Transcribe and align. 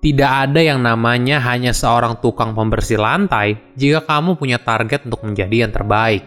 Tidak 0.00 0.32
ada 0.48 0.64
yang 0.64 0.80
namanya 0.80 1.44
hanya 1.44 1.76
seorang 1.76 2.24
tukang 2.24 2.56
pembersih 2.56 2.96
lantai 2.96 3.60
jika 3.76 4.00
kamu 4.08 4.40
punya 4.40 4.56
target 4.56 5.04
untuk 5.04 5.20
menjadi 5.28 5.68
yang 5.68 5.76
terbaik. 5.76 6.24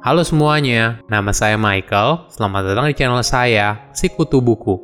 Halo 0.00 0.24
semuanya, 0.24 1.04
nama 1.04 1.28
saya 1.36 1.60
Michael. 1.60 2.24
Selamat 2.32 2.72
datang 2.72 2.88
di 2.88 2.96
channel 2.96 3.20
saya, 3.20 3.92
Si 3.92 4.08
Kutu 4.08 4.40
Buku. 4.40 4.80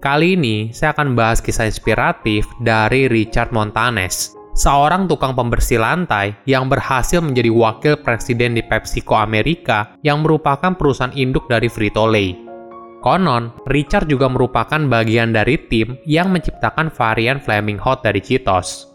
Kali 0.00 0.40
ini 0.40 0.72
saya 0.72 0.96
akan 0.96 1.12
bahas 1.12 1.44
kisah 1.44 1.68
inspiratif 1.68 2.48
dari 2.64 3.12
Richard 3.12 3.52
Montanes, 3.52 4.32
seorang 4.56 5.04
tukang 5.04 5.36
pembersih 5.36 5.84
lantai 5.84 6.32
yang 6.48 6.72
berhasil 6.72 7.20
menjadi 7.20 7.52
wakil 7.52 8.00
presiden 8.00 8.56
di 8.56 8.64
PepsiCo 8.64 9.20
Amerika 9.20 10.00
yang 10.00 10.24
merupakan 10.24 10.72
perusahaan 10.72 11.12
induk 11.12 11.44
dari 11.52 11.68
Frito-Lay. 11.68 12.43
Konon, 13.04 13.52
Richard 13.68 14.08
juga 14.08 14.32
merupakan 14.32 14.80
bagian 14.80 15.36
dari 15.36 15.60
tim 15.68 16.00
yang 16.08 16.32
menciptakan 16.32 16.88
varian 16.88 17.36
Flaming 17.36 17.76
Hot 17.76 18.00
dari 18.00 18.24
Cheetos. 18.24 18.88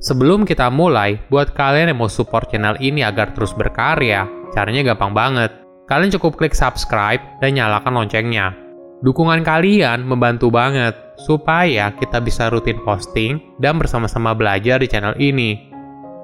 Sebelum 0.00 0.48
kita 0.48 0.72
mulai, 0.72 1.20
buat 1.28 1.52
kalian 1.52 1.92
yang 1.92 2.00
mau 2.00 2.08
support 2.08 2.48
channel 2.48 2.80
ini 2.80 3.04
agar 3.04 3.36
terus 3.36 3.52
berkarya, 3.52 4.24
caranya 4.56 4.96
gampang 4.96 5.12
banget. 5.12 5.52
Kalian 5.84 6.08
cukup 6.16 6.40
klik 6.40 6.56
subscribe 6.56 7.20
dan 7.44 7.60
nyalakan 7.60 7.92
loncengnya. 7.92 8.56
Dukungan 9.04 9.44
kalian 9.44 10.08
membantu 10.08 10.48
banget 10.48 10.96
supaya 11.20 11.92
kita 12.00 12.24
bisa 12.24 12.48
rutin 12.48 12.80
posting 12.80 13.60
dan 13.60 13.76
bersama-sama 13.76 14.32
belajar 14.32 14.80
di 14.80 14.88
channel 14.88 15.12
ini. 15.20 15.68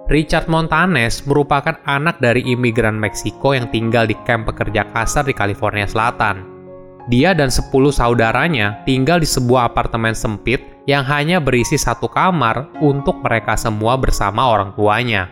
Richard 0.09 0.49
Montanes 0.49 1.21
merupakan 1.29 1.77
anak 1.85 2.17
dari 2.17 2.49
imigran 2.49 2.97
Meksiko 2.97 3.53
yang 3.53 3.69
tinggal 3.69 4.09
di 4.09 4.17
kamp 4.25 4.49
pekerja 4.49 4.89
kasar 4.89 5.29
di 5.29 5.37
California 5.37 5.85
Selatan. 5.85 6.60
Dia 7.09 7.33
dan 7.33 7.49
10 7.49 7.71
saudaranya 7.95 8.85
tinggal 8.85 9.25
di 9.25 9.29
sebuah 9.29 9.73
apartemen 9.73 10.13
sempit 10.13 10.61
yang 10.85 11.07
hanya 11.07 11.41
berisi 11.41 11.81
satu 11.81 12.11
kamar 12.11 12.69
untuk 12.85 13.25
mereka 13.25 13.57
semua 13.57 13.97
bersama 13.97 14.45
orang 14.51 14.77
tuanya. 14.77 15.31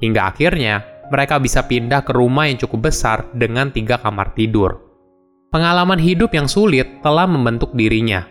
Hingga 0.00 0.32
akhirnya, 0.32 0.80
mereka 1.12 1.36
bisa 1.42 1.66
pindah 1.66 2.06
ke 2.06 2.14
rumah 2.14 2.48
yang 2.48 2.56
cukup 2.56 2.88
besar 2.88 3.28
dengan 3.36 3.68
tiga 3.74 4.00
kamar 4.00 4.32
tidur. 4.32 4.80
Pengalaman 5.50 5.98
hidup 5.98 6.30
yang 6.30 6.46
sulit 6.46 7.02
telah 7.02 7.26
membentuk 7.26 7.74
dirinya. 7.74 8.24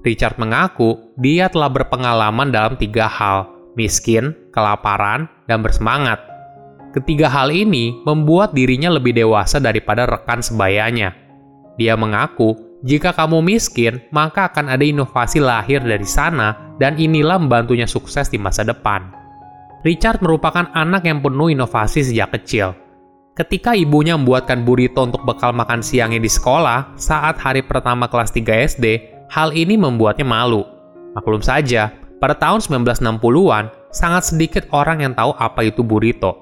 Richard 0.00 0.38
mengaku 0.40 1.12
dia 1.18 1.50
telah 1.50 1.68
berpengalaman 1.68 2.54
dalam 2.54 2.78
tiga 2.78 3.10
hal, 3.10 3.50
miskin, 3.76 4.32
kelaparan, 4.54 5.28
dan 5.50 5.60
bersemangat. 5.60 6.22
Ketiga 6.94 7.28
hal 7.28 7.52
ini 7.52 8.00
membuat 8.06 8.54
dirinya 8.54 8.88
lebih 8.88 9.12
dewasa 9.12 9.60
daripada 9.60 10.08
rekan 10.08 10.40
sebayanya 10.40 11.19
dia 11.80 11.96
mengaku, 11.96 12.52
jika 12.84 13.16
kamu 13.16 13.40
miskin, 13.40 14.04
maka 14.12 14.52
akan 14.52 14.68
ada 14.68 14.84
inovasi 14.84 15.40
lahir 15.40 15.80
dari 15.80 16.04
sana 16.04 16.76
dan 16.76 17.00
inilah 17.00 17.40
membantunya 17.40 17.88
sukses 17.88 18.28
di 18.28 18.36
masa 18.36 18.68
depan. 18.68 19.08
Richard 19.80 20.20
merupakan 20.20 20.68
anak 20.76 21.08
yang 21.08 21.24
penuh 21.24 21.56
inovasi 21.56 22.04
sejak 22.04 22.36
kecil. 22.36 22.76
Ketika 23.32 23.72
ibunya 23.72 24.12
membuatkan 24.20 24.60
burrito 24.68 25.00
untuk 25.00 25.24
bekal 25.24 25.56
makan 25.56 25.80
siangnya 25.80 26.20
di 26.20 26.28
sekolah 26.28 27.00
saat 27.00 27.40
hari 27.40 27.64
pertama 27.64 28.04
kelas 28.04 28.28
3 28.36 28.44
SD, 28.76 28.84
hal 29.32 29.56
ini 29.56 29.80
membuatnya 29.80 30.28
malu. 30.28 30.60
Maklum 31.16 31.40
saja, 31.40 31.96
pada 32.20 32.36
tahun 32.36 32.60
1960-an, 32.60 33.72
sangat 33.88 34.28
sedikit 34.28 34.68
orang 34.76 35.00
yang 35.00 35.16
tahu 35.16 35.32
apa 35.40 35.64
itu 35.64 35.80
burrito. 35.80 36.36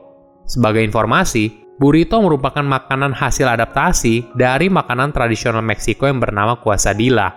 Sebagai 0.51 0.83
informasi, 0.83 1.68
Burrito 1.79 2.19
merupakan 2.19 2.67
makanan 2.67 3.15
hasil 3.15 3.47
adaptasi 3.47 4.35
dari 4.35 4.67
makanan 4.67 5.15
tradisional 5.15 5.63
Meksiko 5.63 6.11
yang 6.11 6.19
bernama 6.19 6.59
quesadilla. 6.59 7.31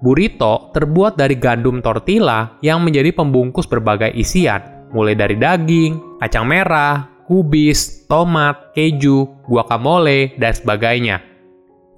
Burrito 0.00 0.72
terbuat 0.72 1.20
dari 1.20 1.36
gandum 1.36 1.84
tortilla 1.84 2.56
yang 2.64 2.80
menjadi 2.80 3.12
pembungkus 3.12 3.68
berbagai 3.68 4.08
isian, 4.16 4.88
mulai 4.96 5.12
dari 5.12 5.36
daging, 5.36 6.18
kacang 6.24 6.48
merah, 6.48 7.04
kubis, 7.28 8.08
tomat, 8.08 8.72
keju, 8.72 9.28
guacamole, 9.44 10.40
dan 10.40 10.56
sebagainya. 10.56 11.20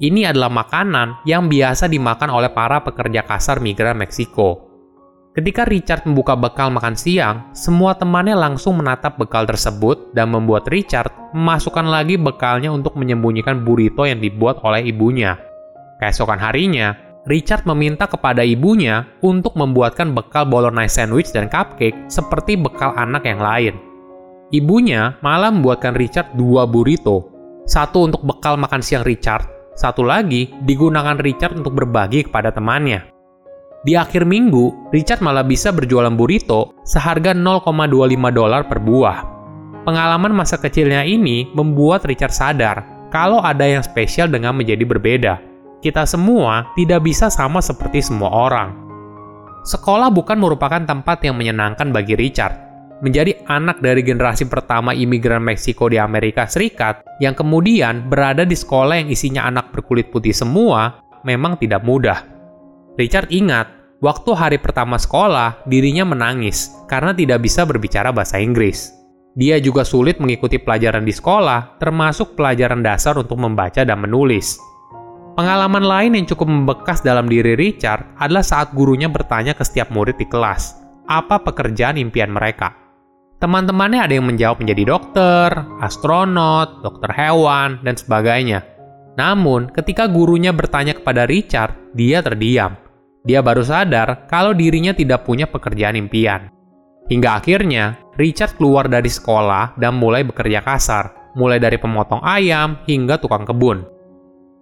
Ini 0.02 0.34
adalah 0.34 0.50
makanan 0.50 1.22
yang 1.22 1.46
biasa 1.46 1.86
dimakan 1.86 2.34
oleh 2.34 2.50
para 2.50 2.82
pekerja 2.82 3.22
kasar 3.22 3.62
migran 3.62 3.94
Meksiko. 3.94 4.73
Ketika 5.34 5.66
Richard 5.66 6.06
membuka 6.06 6.38
bekal 6.38 6.70
makan 6.70 6.94
siang, 6.94 7.50
semua 7.50 7.98
temannya 7.98 8.38
langsung 8.38 8.78
menatap 8.78 9.18
bekal 9.18 9.42
tersebut 9.50 10.14
dan 10.14 10.30
membuat 10.30 10.70
Richard 10.70 11.10
memasukkan 11.34 11.90
lagi 11.90 12.14
bekalnya 12.14 12.70
untuk 12.70 12.94
menyembunyikan 12.94 13.66
burrito 13.66 14.06
yang 14.06 14.22
dibuat 14.22 14.62
oleh 14.62 14.86
ibunya. 14.86 15.34
Keesokan 15.98 16.38
harinya, 16.38 16.94
Richard 17.26 17.66
meminta 17.66 18.06
kepada 18.06 18.46
ibunya 18.46 19.10
untuk 19.26 19.58
membuatkan 19.58 20.14
bekal 20.14 20.46
bolognese 20.46 21.02
sandwich 21.02 21.34
dan 21.34 21.50
cupcake 21.50 22.06
seperti 22.06 22.54
bekal 22.54 22.94
anak 22.94 23.26
yang 23.26 23.42
lain. 23.42 23.74
Ibunya 24.54 25.18
malah 25.18 25.50
membuatkan 25.50 25.98
Richard 25.98 26.30
dua 26.38 26.62
burrito, 26.62 27.26
satu 27.66 28.06
untuk 28.06 28.22
bekal 28.22 28.54
makan 28.54 28.86
siang 28.86 29.02
Richard, 29.02 29.50
satu 29.74 30.06
lagi 30.06 30.54
digunakan 30.62 31.18
Richard 31.18 31.58
untuk 31.58 31.74
berbagi 31.74 32.30
kepada 32.30 32.54
temannya. 32.54 33.13
Di 33.84 33.92
akhir 34.00 34.24
minggu, 34.24 34.88
Richard 34.96 35.20
malah 35.20 35.44
bisa 35.44 35.68
berjualan 35.68 36.16
burrito 36.16 36.72
seharga 36.88 37.36
0,25 37.36 37.76
dolar 38.32 38.64
per 38.64 38.80
buah. 38.80 39.18
Pengalaman 39.84 40.32
masa 40.32 40.56
kecilnya 40.56 41.04
ini 41.04 41.52
membuat 41.52 42.08
Richard 42.08 42.32
sadar 42.32 42.80
kalau 43.12 43.44
ada 43.44 43.68
yang 43.68 43.84
spesial 43.84 44.32
dengan 44.32 44.56
menjadi 44.56 44.88
berbeda. 44.88 45.36
Kita 45.84 46.08
semua 46.08 46.72
tidak 46.72 47.04
bisa 47.04 47.28
sama 47.28 47.60
seperti 47.60 48.00
semua 48.00 48.32
orang. 48.32 48.72
Sekolah 49.68 50.08
bukan 50.08 50.40
merupakan 50.40 50.80
tempat 50.80 51.20
yang 51.20 51.36
menyenangkan 51.36 51.92
bagi 51.92 52.16
Richard. 52.16 52.56
Menjadi 53.04 53.36
anak 53.52 53.84
dari 53.84 54.00
generasi 54.00 54.48
pertama 54.48 54.96
imigran 54.96 55.44
Meksiko 55.44 55.92
di 55.92 56.00
Amerika 56.00 56.48
Serikat 56.48 57.04
yang 57.20 57.36
kemudian 57.36 58.08
berada 58.08 58.48
di 58.48 58.56
sekolah 58.56 58.96
yang 58.96 59.12
isinya 59.12 59.44
anak 59.44 59.76
berkulit 59.76 60.08
putih 60.08 60.32
semua 60.32 61.04
memang 61.20 61.60
tidak 61.60 61.84
mudah. 61.84 62.24
Richard 62.94 63.26
ingat, 63.34 63.73
waktu 64.04 64.36
hari 64.36 64.58
pertama 64.60 65.00
sekolah, 65.00 65.64
dirinya 65.64 66.04
menangis 66.04 66.68
karena 66.84 67.16
tidak 67.16 67.40
bisa 67.40 67.64
berbicara 67.64 68.12
bahasa 68.12 68.36
Inggris. 68.36 68.92
Dia 69.34 69.58
juga 69.58 69.82
sulit 69.82 70.20
mengikuti 70.20 70.60
pelajaran 70.60 71.02
di 71.02 71.10
sekolah, 71.10 71.80
termasuk 71.80 72.36
pelajaran 72.36 72.84
dasar 72.84 73.16
untuk 73.16 73.40
membaca 73.40 73.82
dan 73.82 73.98
menulis. 73.98 74.60
Pengalaman 75.34 75.82
lain 75.82 76.14
yang 76.14 76.26
cukup 76.30 76.46
membekas 76.46 77.02
dalam 77.02 77.26
diri 77.26 77.58
Richard 77.58 78.06
adalah 78.22 78.46
saat 78.46 78.70
gurunya 78.70 79.10
bertanya 79.10 79.50
ke 79.56 79.66
setiap 79.66 79.90
murid 79.90 80.14
di 80.14 80.28
kelas, 80.30 80.78
apa 81.10 81.42
pekerjaan 81.42 81.98
impian 81.98 82.30
mereka. 82.30 82.70
Teman-temannya 83.42 84.06
ada 84.06 84.14
yang 84.14 84.30
menjawab 84.30 84.62
menjadi 84.62 84.94
dokter, 84.94 85.50
astronot, 85.82 86.86
dokter 86.86 87.10
hewan, 87.10 87.82
dan 87.82 87.98
sebagainya. 87.98 88.62
Namun, 89.18 89.74
ketika 89.74 90.06
gurunya 90.06 90.54
bertanya 90.54 90.94
kepada 90.94 91.26
Richard, 91.26 91.74
dia 91.98 92.22
terdiam. 92.22 92.83
Dia 93.24 93.40
baru 93.40 93.64
sadar 93.64 94.28
kalau 94.28 94.52
dirinya 94.52 94.92
tidak 94.92 95.24
punya 95.24 95.48
pekerjaan 95.48 95.96
impian. 95.96 96.52
Hingga 97.08 97.40
akhirnya, 97.40 97.96
Richard 98.20 98.60
keluar 98.60 98.84
dari 98.84 99.08
sekolah 99.08 99.80
dan 99.80 99.96
mulai 99.96 100.28
bekerja 100.28 100.60
kasar, 100.60 101.32
mulai 101.32 101.56
dari 101.56 101.80
pemotong 101.80 102.20
ayam 102.20 102.84
hingga 102.84 103.16
tukang 103.16 103.48
kebun. 103.48 103.84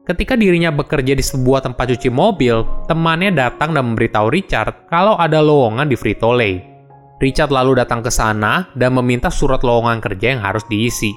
Ketika 0.03 0.35
dirinya 0.35 0.71
bekerja 0.75 1.15
di 1.15 1.23
sebuah 1.23 1.63
tempat 1.63 1.95
cuci 1.95 2.11
mobil, 2.11 2.63
temannya 2.91 3.35
datang 3.35 3.75
dan 3.75 3.95
memberitahu 3.95 4.31
Richard 4.31 4.91
kalau 4.91 5.15
ada 5.15 5.39
lowongan 5.39 5.87
di 5.87 5.95
Frito-Lay. 5.95 6.59
Richard 7.23 7.55
lalu 7.55 7.79
datang 7.79 8.03
ke 8.03 8.11
sana 8.11 8.67
dan 8.75 8.99
meminta 8.99 9.31
surat 9.31 9.63
lowongan 9.63 10.03
kerja 10.03 10.35
yang 10.35 10.43
harus 10.43 10.67
diisi. 10.67 11.15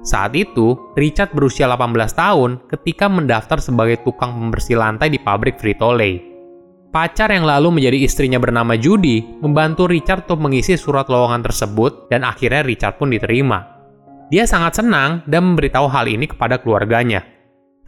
Saat 0.00 0.32
itu, 0.32 0.76
Richard 0.96 1.36
berusia 1.36 1.68
18 1.68 1.92
tahun 2.16 2.50
ketika 2.72 3.12
mendaftar 3.12 3.60
sebagai 3.60 4.00
tukang 4.00 4.32
pembersih 4.32 4.80
lantai 4.80 5.12
di 5.12 5.20
pabrik 5.20 5.60
Frito-Lay. 5.60 6.31
Pacar 6.92 7.32
yang 7.32 7.48
lalu 7.48 7.80
menjadi 7.80 8.04
istrinya 8.04 8.36
bernama 8.36 8.76
Judy 8.76 9.24
membantu 9.40 9.88
Richard 9.88 10.28
untuk 10.28 10.44
mengisi 10.44 10.76
surat 10.76 11.08
lowongan 11.08 11.40
tersebut 11.40 12.12
dan 12.12 12.20
akhirnya 12.20 12.60
Richard 12.60 13.00
pun 13.00 13.08
diterima. 13.08 13.64
Dia 14.28 14.44
sangat 14.44 14.76
senang 14.76 15.24
dan 15.24 15.40
memberitahu 15.40 15.88
hal 15.88 16.04
ini 16.04 16.28
kepada 16.28 16.60
keluarganya. 16.60 17.24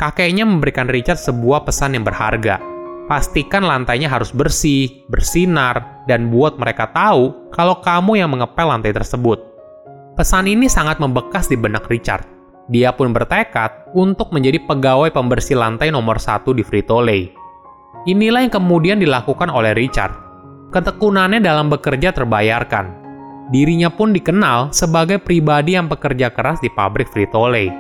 Kakeknya 0.01 0.49
memberikan 0.49 0.89
Richard 0.89 1.21
sebuah 1.21 1.69
pesan 1.69 2.01
yang 2.01 2.09
berharga. 2.09 2.57
Pastikan 3.05 3.69
lantainya 3.69 4.09
harus 4.09 4.33
bersih, 4.33 5.05
bersinar, 5.13 6.01
dan 6.09 6.33
buat 6.33 6.57
mereka 6.57 6.89
tahu 6.89 7.53
kalau 7.53 7.85
kamu 7.85 8.25
yang 8.25 8.33
mengepel 8.33 8.73
lantai 8.73 8.97
tersebut. 8.97 9.37
Pesan 10.17 10.49
ini 10.49 10.65
sangat 10.65 10.97
membekas 10.97 11.53
di 11.53 11.61
benak 11.61 11.93
Richard. 11.93 12.25
Dia 12.73 12.97
pun 12.97 13.13
bertekad 13.13 13.93
untuk 13.93 14.33
menjadi 14.33 14.65
pegawai 14.65 15.13
pembersih 15.13 15.61
lantai 15.61 15.93
nomor 15.93 16.17
satu 16.17 16.57
di 16.57 16.65
Frito-Lay. 16.65 17.44
Inilah 18.05 18.45
yang 18.45 18.53
kemudian 18.53 19.01
dilakukan 19.01 19.49
oleh 19.49 19.73
Richard. 19.73 20.13
Ketekunannya 20.69 21.41
dalam 21.41 21.73
bekerja 21.73 22.13
terbayarkan. 22.13 23.01
Dirinya 23.49 23.89
pun 23.89 24.13
dikenal 24.13 24.77
sebagai 24.77 25.17
pribadi 25.17 25.73
yang 25.73 25.89
bekerja 25.89 26.29
keras 26.29 26.61
di 26.61 26.69
pabrik 26.69 27.09
Frito-Lay. 27.09 27.73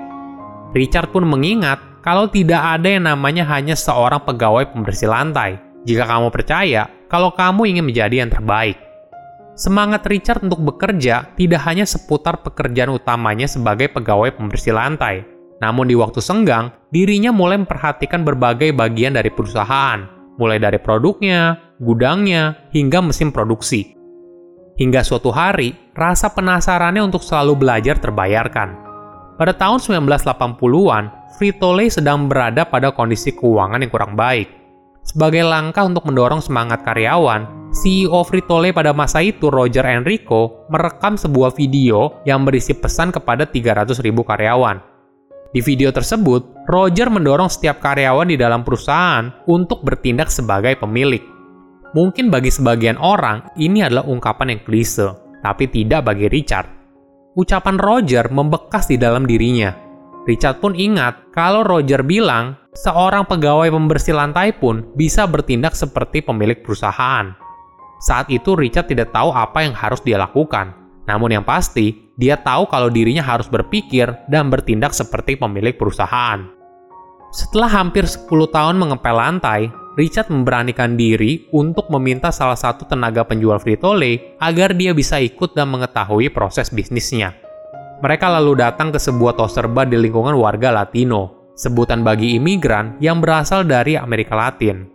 Richard 0.72 1.12
pun 1.12 1.28
mengingat 1.28 2.00
kalau 2.00 2.32
tidak 2.32 2.56
ada 2.56 2.88
yang 2.88 3.04
namanya 3.04 3.44
hanya 3.52 3.76
seorang 3.76 4.24
pegawai 4.24 4.72
pembersih 4.72 5.12
lantai. 5.12 5.60
Jika 5.84 6.08
kamu 6.08 6.32
percaya, 6.32 6.88
kalau 7.12 7.36
kamu 7.36 7.76
ingin 7.76 7.84
menjadi 7.84 8.24
yang 8.24 8.32
terbaik. 8.32 8.80
Semangat 9.60 10.08
Richard 10.08 10.40
untuk 10.40 10.64
bekerja 10.64 11.36
tidak 11.36 11.60
hanya 11.68 11.84
seputar 11.84 12.40
pekerjaan 12.40 12.96
utamanya 12.96 13.44
sebagai 13.44 13.92
pegawai 13.92 14.32
pembersih 14.34 14.72
lantai, 14.72 15.22
namun 15.62 15.86
di 15.86 15.94
waktu 15.94 16.18
senggang, 16.18 16.74
dirinya 16.90 17.30
mulai 17.30 17.60
memperhatikan 17.62 18.26
berbagai 18.26 18.74
bagian 18.74 19.14
dari 19.14 19.30
perusahaan, 19.30 20.13
mulai 20.36 20.58
dari 20.58 20.78
produknya, 20.78 21.74
gudangnya, 21.78 22.70
hingga 22.74 23.00
mesin 23.04 23.30
produksi. 23.30 23.94
Hingga 24.74 25.06
suatu 25.06 25.30
hari, 25.30 25.74
rasa 25.94 26.34
penasarannya 26.34 27.02
untuk 27.02 27.22
selalu 27.22 27.62
belajar 27.62 27.98
terbayarkan. 28.02 28.68
Pada 29.38 29.54
tahun 29.54 29.78
1980-an, 29.82 31.04
Frito-Lay 31.38 31.90
sedang 31.90 32.30
berada 32.30 32.66
pada 32.66 32.94
kondisi 32.94 33.34
keuangan 33.34 33.82
yang 33.82 33.90
kurang 33.90 34.14
baik 34.14 34.64
sebagai 35.04 35.44
langkah 35.44 35.84
untuk 35.84 36.08
mendorong 36.08 36.40
semangat 36.40 36.80
karyawan, 36.80 37.68
CEO 37.76 38.24
Frito-Lay 38.24 38.72
pada 38.72 38.96
masa 38.96 39.20
itu, 39.20 39.52
Roger 39.52 39.84
Enrico, 39.84 40.64
merekam 40.72 41.20
sebuah 41.20 41.52
video 41.52 42.24
yang 42.24 42.48
berisi 42.48 42.72
pesan 42.72 43.12
kepada 43.12 43.44
300.000 43.44 44.00
karyawan. 44.00 44.93
Di 45.54 45.62
video 45.62 45.94
tersebut, 45.94 46.66
Roger 46.66 47.06
mendorong 47.14 47.46
setiap 47.46 47.78
karyawan 47.78 48.26
di 48.26 48.34
dalam 48.34 48.66
perusahaan 48.66 49.30
untuk 49.46 49.86
bertindak 49.86 50.26
sebagai 50.26 50.74
pemilik. 50.82 51.22
Mungkin 51.94 52.26
bagi 52.26 52.50
sebagian 52.50 52.98
orang, 52.98 53.54
ini 53.54 53.86
adalah 53.86 54.02
ungkapan 54.02 54.50
yang 54.50 54.66
klise, 54.66 55.14
tapi 55.46 55.70
tidak 55.70 56.10
bagi 56.10 56.26
Richard. 56.26 56.66
Ucapan 57.38 57.78
Roger 57.78 58.26
membekas 58.34 58.90
di 58.90 58.98
dalam 58.98 59.30
dirinya. 59.30 59.70
Richard 60.26 60.58
pun 60.58 60.74
ingat 60.74 61.30
kalau 61.30 61.62
Roger 61.62 62.02
bilang 62.02 62.58
seorang 62.74 63.22
pegawai 63.22 63.70
pembersih 63.70 64.18
lantai 64.18 64.58
pun 64.58 64.90
bisa 64.98 65.30
bertindak 65.30 65.78
seperti 65.78 66.18
pemilik 66.18 66.66
perusahaan. 66.66 67.30
Saat 68.02 68.26
itu 68.26 68.58
Richard 68.58 68.90
tidak 68.90 69.14
tahu 69.14 69.30
apa 69.30 69.62
yang 69.62 69.74
harus 69.78 70.02
dia 70.02 70.18
lakukan. 70.18 70.83
Namun 71.04 71.36
yang 71.36 71.44
pasti, 71.44 72.12
dia 72.16 72.40
tahu 72.40 72.68
kalau 72.70 72.88
dirinya 72.88 73.20
harus 73.20 73.50
berpikir 73.50 74.08
dan 74.30 74.48
bertindak 74.48 74.96
seperti 74.96 75.36
pemilik 75.36 75.76
perusahaan. 75.76 76.48
Setelah 77.34 77.70
hampir 77.82 78.06
10 78.06 78.30
tahun 78.30 78.78
mengepel 78.78 79.16
lantai, 79.18 79.68
Richard 79.94 80.30
memberanikan 80.30 80.98
diri 80.98 81.46
untuk 81.54 81.86
meminta 81.90 82.30
salah 82.34 82.58
satu 82.58 82.86
tenaga 82.86 83.22
penjual 83.22 83.58
Frito-Lay 83.62 84.38
agar 84.42 84.74
dia 84.74 84.90
bisa 84.94 85.22
ikut 85.22 85.54
dan 85.54 85.70
mengetahui 85.70 86.30
proses 86.34 86.70
bisnisnya. 86.70 87.34
Mereka 88.02 88.26
lalu 88.26 88.58
datang 88.58 88.90
ke 88.90 88.98
sebuah 88.98 89.38
toaster 89.38 89.70
di 89.86 89.98
lingkungan 89.98 90.34
warga 90.34 90.74
Latino 90.74 91.44
sebutan 91.54 92.02
bagi 92.02 92.34
imigran 92.36 92.98
yang 92.98 93.22
berasal 93.22 93.62
dari 93.62 93.94
Amerika 93.94 94.34
Latin. 94.34 94.90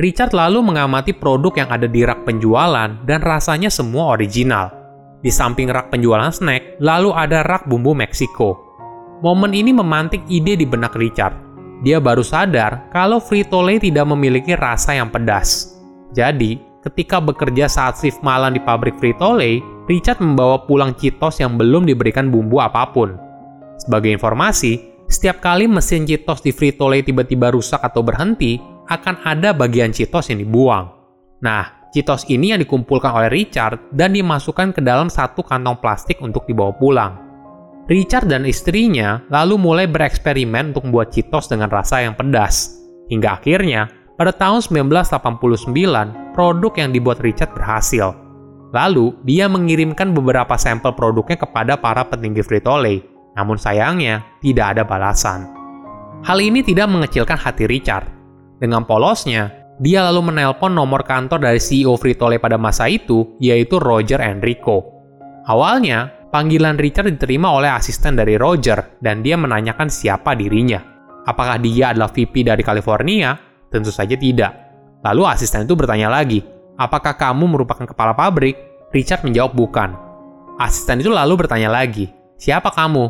Richard 0.00 0.32
lalu 0.32 0.64
mengamati 0.64 1.12
produk 1.12 1.52
yang 1.60 1.68
ada 1.68 1.84
di 1.84 2.00
rak 2.06 2.24
penjualan 2.24 3.04
dan 3.04 3.20
rasanya 3.20 3.68
semua 3.68 4.16
original. 4.16 4.79
Di 5.20 5.28
samping 5.28 5.68
rak 5.68 5.92
penjualan 5.92 6.32
snack, 6.32 6.80
lalu 6.80 7.12
ada 7.12 7.44
rak 7.44 7.68
bumbu 7.68 7.92
Meksiko. 7.92 8.56
Momen 9.20 9.52
ini 9.52 9.68
memantik 9.68 10.24
ide 10.32 10.56
di 10.56 10.64
benak 10.64 10.96
Richard. 10.96 11.36
Dia 11.84 12.00
baru 12.00 12.24
sadar 12.24 12.88
kalau 12.88 13.20
Frito-Lay 13.20 13.80
tidak 13.80 14.08
memiliki 14.08 14.56
rasa 14.56 14.96
yang 14.96 15.12
pedas. 15.12 15.76
Jadi, 16.16 16.56
ketika 16.80 17.20
bekerja 17.20 17.68
saat 17.68 18.00
shift 18.00 18.24
malam 18.24 18.56
di 18.56 18.60
pabrik 18.64 18.96
Frito-Lay, 18.96 19.60
Richard 19.84 20.24
membawa 20.24 20.64
pulang 20.64 20.96
Cheetos 20.96 21.40
yang 21.40 21.60
belum 21.60 21.84
diberikan 21.84 22.32
bumbu 22.32 22.56
apa 22.60 22.88
pun. 22.88 23.16
Sebagai 23.76 24.12
informasi, 24.12 25.04
setiap 25.04 25.44
kali 25.44 25.68
mesin 25.68 26.08
Cheetos 26.08 26.40
di 26.40 26.52
Frito-Lay 26.52 27.04
tiba-tiba 27.04 27.52
rusak 27.52 27.80
atau 27.84 28.00
berhenti, 28.00 28.56
akan 28.88 29.20
ada 29.24 29.52
bagian 29.52 29.92
Cheetos 29.92 30.32
yang 30.32 30.40
dibuang. 30.40 30.88
Nah, 31.44 31.79
Cheetos 31.90 32.26
ini 32.30 32.54
yang 32.54 32.62
dikumpulkan 32.62 33.10
oleh 33.10 33.30
Richard 33.30 33.90
dan 33.90 34.14
dimasukkan 34.14 34.74
ke 34.74 34.80
dalam 34.80 35.10
satu 35.10 35.42
kantong 35.42 35.82
plastik 35.82 36.22
untuk 36.22 36.46
dibawa 36.46 36.70
pulang. 36.74 37.12
Richard 37.90 38.30
dan 38.30 38.46
istrinya 38.46 39.26
lalu 39.26 39.58
mulai 39.58 39.90
bereksperimen 39.90 40.70
untuk 40.70 40.86
membuat 40.86 41.10
Cheetos 41.10 41.50
dengan 41.50 41.66
rasa 41.66 42.06
yang 42.06 42.14
pedas. 42.14 42.78
Hingga 43.10 43.42
akhirnya, 43.42 43.90
pada 44.14 44.30
tahun 44.30 44.62
1989, 44.62 46.30
produk 46.30 46.72
yang 46.78 46.94
dibuat 46.94 47.18
Richard 47.18 47.50
berhasil. 47.50 48.14
Lalu, 48.70 49.18
dia 49.26 49.50
mengirimkan 49.50 50.14
beberapa 50.14 50.54
sampel 50.54 50.94
produknya 50.94 51.42
kepada 51.42 51.74
para 51.74 52.06
petinggi 52.06 52.46
Frito-Lay 52.46 53.10
namun 53.38 53.56
sayangnya, 53.58 54.26
tidak 54.42 54.76
ada 54.76 54.82
balasan. 54.82 55.46
Hal 56.26 56.38
ini 56.42 56.60
tidak 56.60 56.90
mengecilkan 56.90 57.38
hati 57.38 57.64
Richard. 57.70 58.10
Dengan 58.60 58.84
polosnya, 58.84 59.59
dia 59.80 60.04
lalu 60.04 60.28
menelpon 60.28 60.76
nomor 60.76 61.08
kantor 61.08 61.40
dari 61.40 61.56
CEO 61.56 61.96
Frito-Lay 61.96 62.36
pada 62.36 62.60
masa 62.60 62.84
itu, 62.84 63.40
yaitu 63.40 63.80
Roger 63.80 64.20
Enrico. 64.20 64.84
Awalnya, 65.48 66.28
panggilan 66.28 66.76
Richard 66.76 67.08
diterima 67.08 67.48
oleh 67.48 67.72
asisten 67.72 68.12
dari 68.12 68.36
Roger, 68.36 69.00
dan 69.00 69.24
dia 69.24 69.40
menanyakan 69.40 69.88
siapa 69.88 70.36
dirinya. 70.36 70.84
Apakah 71.24 71.56
dia 71.56 71.96
adalah 71.96 72.12
VP 72.12 72.44
dari 72.44 72.60
California? 72.60 73.32
Tentu 73.72 73.88
saja 73.88 74.20
tidak. 74.20 74.52
Lalu 75.00 75.24
asisten 75.24 75.64
itu 75.64 75.72
bertanya 75.72 76.12
lagi, 76.12 76.44
apakah 76.76 77.16
kamu 77.16 77.48
merupakan 77.48 77.88
kepala 77.88 78.12
pabrik? 78.12 78.60
Richard 78.92 79.24
menjawab 79.24 79.56
bukan. 79.56 79.96
Asisten 80.60 81.00
itu 81.00 81.08
lalu 81.08 81.40
bertanya 81.40 81.72
lagi, 81.72 82.12
siapa 82.36 82.68
kamu? 82.68 83.08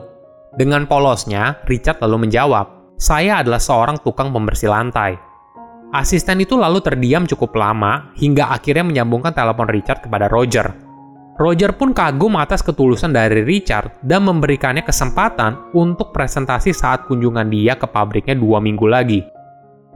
Dengan 0.55 0.87
polosnya, 0.87 1.59
Richard 1.67 1.99
lalu 1.99 2.31
menjawab, 2.31 2.95
saya 2.95 3.43
adalah 3.43 3.59
seorang 3.59 3.99
tukang 4.07 4.31
pembersih 4.31 4.71
lantai. 4.71 5.30
Asisten 5.91 6.39
itu 6.39 6.55
lalu 6.55 6.79
terdiam 6.79 7.27
cukup 7.27 7.51
lama 7.59 8.15
hingga 8.15 8.55
akhirnya 8.55 8.87
menyambungkan 8.87 9.35
telepon 9.35 9.67
Richard 9.67 10.07
kepada 10.07 10.31
Roger. 10.31 10.71
Roger 11.41 11.73
pun 11.75 11.91
kagum 11.91 12.39
atas 12.39 12.63
ketulusan 12.63 13.11
dari 13.11 13.43
Richard 13.43 13.99
dan 14.05 14.29
memberikannya 14.29 14.87
kesempatan 14.87 15.73
untuk 15.75 16.15
presentasi 16.15 16.71
saat 16.71 17.11
kunjungan 17.11 17.49
dia 17.51 17.75
ke 17.75 17.91
pabriknya 17.91 18.39
dua 18.39 18.63
minggu 18.63 18.87
lagi. 18.87 19.25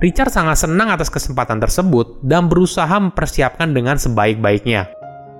Richard 0.02 0.34
sangat 0.34 0.66
senang 0.66 0.90
atas 0.90 1.06
kesempatan 1.06 1.62
tersebut 1.62 2.18
dan 2.26 2.50
berusaha 2.50 2.98
mempersiapkan 2.98 3.70
dengan 3.70 3.94
sebaik-baiknya. 3.94 4.90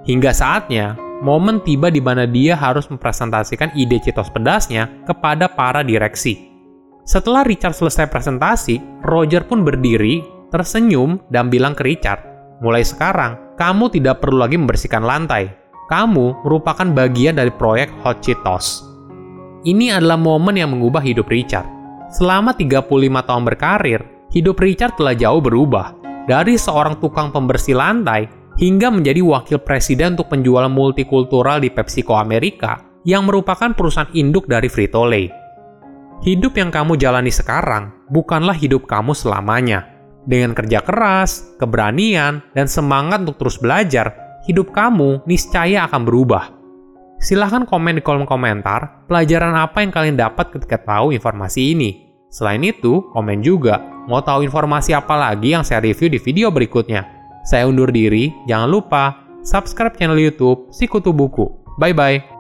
Hingga 0.07 0.31
saatnya, 0.31 0.95
momen 1.25 1.65
tiba 1.67 1.91
di 1.91 1.99
mana 1.99 2.29
dia 2.29 2.55
harus 2.55 2.87
mempresentasikan 2.87 3.75
ide 3.75 3.99
Citos 3.99 4.31
pedasnya 4.31 4.87
kepada 5.09 5.51
para 5.51 5.83
direksi. 5.83 6.53
Setelah 7.05 7.45
Richard 7.45 7.77
selesai 7.77 8.09
presentasi, 8.09 8.81
Roger 9.05 9.45
pun 9.45 9.61
berdiri, 9.61 10.34
tersenyum, 10.55 11.19
dan 11.35 11.51
bilang 11.51 11.75
ke 11.75 11.83
Richard, 11.83 12.23
mulai 12.63 12.87
sekarang, 12.87 13.59
kamu 13.59 13.91
tidak 13.91 14.23
perlu 14.23 14.39
lagi 14.39 14.55
membersihkan 14.55 15.03
lantai. 15.03 15.51
Kamu 15.91 16.47
merupakan 16.47 16.87
bagian 16.95 17.35
dari 17.35 17.51
proyek 17.51 17.91
Hot 18.07 18.23
Cheetos. 18.23 18.87
Ini 19.67 19.99
adalah 19.99 20.17
momen 20.17 20.55
yang 20.55 20.71
mengubah 20.71 21.03
hidup 21.03 21.27
Richard. 21.27 21.67
Selama 22.15 22.55
35 22.55 22.87
tahun 23.27 23.43
berkarir, 23.43 24.01
hidup 24.31 24.57
Richard 24.63 24.95
telah 24.95 25.19
jauh 25.19 25.43
berubah. 25.43 25.93
Dari 26.25 26.57
seorang 26.57 27.03
tukang 27.05 27.29
pembersih 27.29 27.77
lantai 27.77 28.25
hingga 28.57 28.89
menjadi 28.89 29.21
wakil 29.21 29.61
presiden 29.61 30.17
untuk 30.17 30.33
penjualan 30.33 30.73
multikultural 30.73 31.61
di 31.61 31.69
PepsiCo 31.69 32.17
Amerika 32.17 32.81
yang 33.05 33.29
merupakan 33.29 33.77
perusahaan 33.77 34.09
induk 34.17 34.49
dari 34.49 34.73
Frito-Lay. 34.73 35.29
Hidup 36.25 36.57
yang 36.57 36.73
kamu 36.73 36.97
jalani 36.97 37.29
sekarang 37.29 37.93
bukanlah 38.09 38.57
hidup 38.57 38.89
kamu 38.89 39.13
selamanya. 39.13 39.94
Dengan 40.25 40.57
kerja 40.57 40.81
keras, 40.81 41.55
keberanian, 41.61 42.41
dan 42.57 42.67
semangat 42.67 43.21
untuk 43.25 43.45
terus 43.45 43.61
belajar, 43.61 44.41
hidup 44.49 44.73
kamu 44.73 45.21
niscaya 45.29 45.85
akan 45.85 46.03
berubah. 46.09 46.53
Silahkan 47.21 47.65
komen 47.65 48.01
di 48.01 48.03
kolom 48.05 48.29
komentar 48.29 49.07
pelajaran 49.09 49.57
apa 49.57 49.81
yang 49.81 49.93
kalian 49.93 50.17
dapat 50.17 50.53
ketika 50.53 50.81
tahu 50.81 51.13
informasi 51.13 51.73
ini. 51.77 51.91
Selain 52.29 52.61
itu, 52.61 53.05
komen 53.15 53.41
juga 53.41 53.81
mau 54.11 54.21
tahu 54.21 54.45
informasi 54.45 54.93
apa 54.93 55.15
lagi 55.17 55.55
yang 55.57 55.65
saya 55.65 55.81
review 55.81 56.13
di 56.13 56.21
video 56.21 56.53
berikutnya. 56.53 57.07
Saya 57.45 57.69
undur 57.69 57.93
diri, 57.93 58.33
jangan 58.49 58.69
lupa 58.69 59.05
subscribe 59.45 59.97
channel 59.97 60.17
YouTube 60.17 60.73
Sikutu 60.73 61.13
Buku. 61.13 61.49
Bye 61.77 61.95
bye. 61.97 62.34